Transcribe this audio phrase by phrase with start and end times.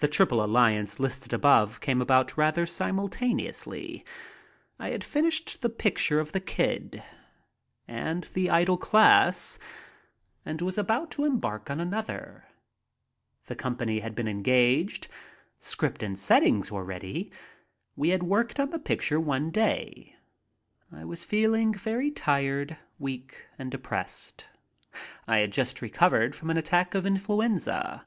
[0.00, 4.04] The triple alliance listed above came about rather simul taneously.
[4.78, 7.02] I had finished the picture of "The Kid"
[7.88, 9.58] and 2 MY TRIP ABROAD "The Idle Class"
[10.44, 12.44] and was about to embark on another.
[13.46, 15.08] The company had been engaged.
[15.60, 17.32] Script and settings were ready.
[17.96, 20.14] We had worked on the picture one day.
[20.92, 24.46] I was feeling very tired, weak, and depressed.
[25.26, 28.04] I had just recovered from an attack of influenza.